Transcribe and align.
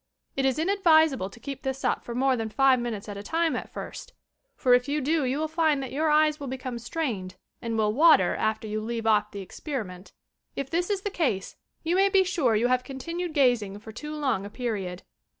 It 0.35 0.45
is 0.45 0.57
inadvisable 0.57 1.29
to 1.29 1.39
keep 1.39 1.61
this 1.61 1.85
up 1.85 2.03
for 2.03 2.15
more 2.15 2.35
than 2.35 2.49
five 2.49 2.79
minutes 2.79 3.07
at 3.07 3.17
a 3.17 3.21
time 3.21 3.55
at 3.55 3.69
first, 3.69 4.13
for 4.55 4.73
if 4.73 4.87
you 4.87 4.99
do 4.99 5.25
you 5.25 5.37
will 5.37 5.47
find 5.47 5.83
that 5.83 5.91
your 5.91 6.09
eyes 6.09 6.39
will 6.39 6.47
become 6.47 6.79
strained 6.79 7.35
and 7.61 7.77
will 7.77 7.93
"water" 7.93 8.35
after 8.35 8.67
you 8.67 8.81
leave 8.81 9.05
off 9.05 9.29
the 9.29 9.41
experiment. 9.41 10.11
If 10.55 10.71
this 10.71 10.89
is 10.89 11.01
the 11.03 11.11
case 11.11 11.55
you 11.83 11.95
may 11.95 12.09
be 12.09 12.23
sure 12.23 12.55
you 12.55 12.65
have 12.65 12.83
continued 12.83 13.35
gazing 13.35 13.77
for 13.77 13.91
too 13.91 14.15
long 14.15 14.43
a 14.43 14.49
period. 14.49 15.03